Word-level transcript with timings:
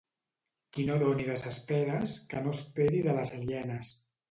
Qui 0.77 0.85
no 0.87 0.95
doni 1.03 1.27
de 1.27 1.35
ses 1.41 1.59
peres, 1.73 2.17
que 2.33 2.43
no 2.47 2.57
esperi 2.59 3.05
de 3.11 3.17
les 3.21 3.37
alienes. 3.39 3.97